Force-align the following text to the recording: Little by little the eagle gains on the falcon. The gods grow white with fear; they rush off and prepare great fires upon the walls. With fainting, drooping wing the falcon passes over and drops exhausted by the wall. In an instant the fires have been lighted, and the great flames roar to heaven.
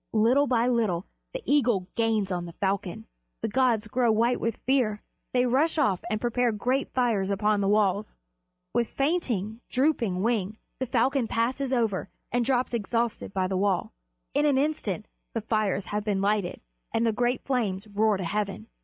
Little 0.13 0.47
by 0.47 0.67
little 0.67 1.05
the 1.31 1.43
eagle 1.45 1.87
gains 1.93 2.31
on 2.31 2.47
the 2.47 2.53
falcon. 2.53 3.05
The 3.43 3.47
gods 3.47 3.87
grow 3.87 4.11
white 4.11 4.39
with 4.39 4.57
fear; 4.65 5.03
they 5.31 5.45
rush 5.45 5.77
off 5.77 6.03
and 6.09 6.19
prepare 6.19 6.51
great 6.51 6.91
fires 6.91 7.29
upon 7.29 7.61
the 7.61 7.67
walls. 7.67 8.15
With 8.73 8.87
fainting, 8.87 9.61
drooping 9.69 10.23
wing 10.23 10.57
the 10.79 10.87
falcon 10.87 11.27
passes 11.27 11.71
over 11.71 12.09
and 12.31 12.43
drops 12.43 12.73
exhausted 12.73 13.31
by 13.31 13.45
the 13.47 13.57
wall. 13.57 13.93
In 14.33 14.47
an 14.47 14.57
instant 14.57 15.05
the 15.35 15.41
fires 15.41 15.85
have 15.93 16.03
been 16.03 16.19
lighted, 16.19 16.61
and 16.91 17.05
the 17.05 17.11
great 17.13 17.43
flames 17.45 17.87
roar 17.87 18.17
to 18.17 18.25
heaven. 18.25 18.69